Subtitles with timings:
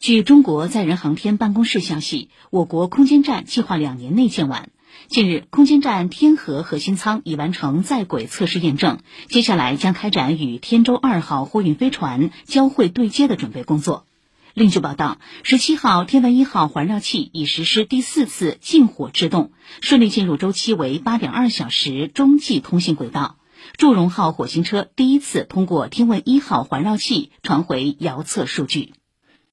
[0.00, 4.70] 据中国载人航天办公室消息，我国空间站计划两年内建完。
[5.08, 14.06] 近日，空间站天河核心舱已完成在轨测试验证，接下来将开展与天舟二号货运飞船交会对接的准备工作。
[14.54, 23.36] 另据报道，十七号天文一号环绕器已实施第四次近火制动，顺利进入周期为八点二小时中继通信轨道。
[23.76, 28.94] 祝融号火星车第一次通过天问一号环绕器传回遥测数据。